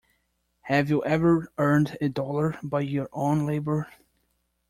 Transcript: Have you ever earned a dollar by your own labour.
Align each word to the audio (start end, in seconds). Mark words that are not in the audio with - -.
Have 0.61 0.89
you 0.89 1.03
ever 1.05 1.53
earned 1.59 1.95
a 2.01 2.09
dollar 2.09 2.57
by 2.63 2.79
your 2.81 3.07
own 3.13 3.45
labour. 3.45 3.87